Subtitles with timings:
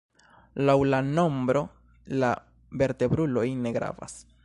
[0.69, 1.63] Laŭ la nombro
[2.25, 2.33] la
[2.83, 4.23] vertebruloj ne gravas.